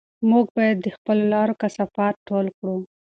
[0.29, 2.75] موږ باید د خپلو لارو کثافات ټول کړو.